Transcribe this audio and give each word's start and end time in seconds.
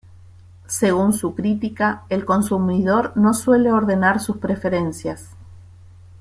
Según 0.65 1.13
su 1.13 1.35
critica, 1.35 2.05
el 2.09 2.25
consumidor 2.25 3.11
no 3.15 3.35
suele 3.35 3.71
ordenar 3.71 4.19
sus 4.19 4.37
preferencias. 4.37 5.29